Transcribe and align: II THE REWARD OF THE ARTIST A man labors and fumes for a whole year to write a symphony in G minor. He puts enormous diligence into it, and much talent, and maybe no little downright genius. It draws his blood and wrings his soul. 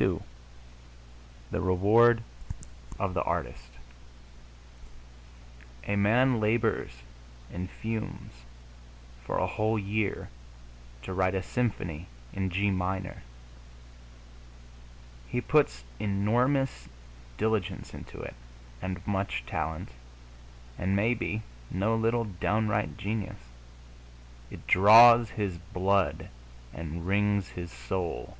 II 0.00 0.20
THE 1.50 1.60
REWARD 1.60 2.22
OF 3.00 3.12
THE 3.12 3.24
ARTIST 3.24 3.70
A 5.88 5.96
man 5.96 6.38
labors 6.38 6.92
and 7.52 7.68
fumes 7.68 8.30
for 9.24 9.36
a 9.38 9.48
whole 9.48 9.76
year 9.76 10.28
to 11.02 11.12
write 11.12 11.34
a 11.34 11.42
symphony 11.42 12.06
in 12.32 12.50
G 12.50 12.70
minor. 12.70 13.24
He 15.26 15.40
puts 15.40 15.82
enormous 15.98 16.88
diligence 17.36 17.92
into 17.92 18.20
it, 18.20 18.36
and 18.80 19.04
much 19.04 19.42
talent, 19.44 19.88
and 20.78 20.94
maybe 20.94 21.42
no 21.68 21.96
little 21.96 22.22
downright 22.26 22.96
genius. 22.96 23.40
It 24.52 24.68
draws 24.68 25.30
his 25.30 25.58
blood 25.58 26.28
and 26.72 27.08
wrings 27.08 27.48
his 27.48 27.72
soul. 27.72 28.36